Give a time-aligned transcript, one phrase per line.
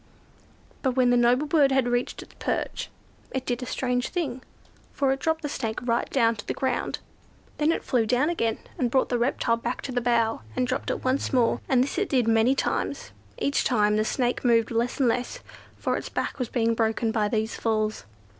[0.81, 2.89] But, when the noble bird had reached its perch,
[3.29, 4.41] it did a strange thing;
[4.91, 6.97] for it dropped the Snake right down to the ground.
[7.59, 10.89] Then it flew down again, and brought the reptile back to the bough, and dropped
[10.89, 13.11] it once more—and this it did many times.
[13.37, 15.41] Each time the Snake moved less and less,
[15.77, 18.05] for its back was being broken by these falls.